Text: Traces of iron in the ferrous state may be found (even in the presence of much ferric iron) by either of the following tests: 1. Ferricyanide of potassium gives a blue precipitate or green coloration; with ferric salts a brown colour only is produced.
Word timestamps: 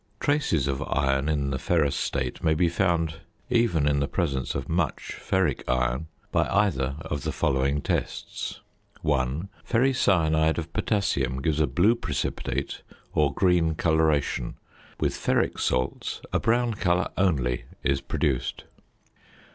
Traces 0.19 0.67
of 0.67 0.81
iron 0.87 1.29
in 1.29 1.51
the 1.51 1.59
ferrous 1.59 1.95
state 1.95 2.43
may 2.43 2.55
be 2.55 2.67
found 2.69 3.19
(even 3.51 3.87
in 3.87 3.99
the 3.99 4.07
presence 4.07 4.55
of 4.55 4.67
much 4.67 5.13
ferric 5.15 5.61
iron) 5.67 6.07
by 6.31 6.47
either 6.49 6.95
of 7.01 7.21
the 7.21 7.31
following 7.31 7.83
tests: 7.83 8.61
1. 9.03 9.47
Ferricyanide 9.63 10.57
of 10.57 10.73
potassium 10.73 11.39
gives 11.39 11.59
a 11.59 11.67
blue 11.67 11.93
precipitate 11.93 12.81
or 13.13 13.31
green 13.31 13.75
coloration; 13.75 14.55
with 14.99 15.13
ferric 15.13 15.59
salts 15.59 16.21
a 16.33 16.39
brown 16.39 16.73
colour 16.73 17.09
only 17.15 17.65
is 17.83 18.01
produced. 18.01 18.63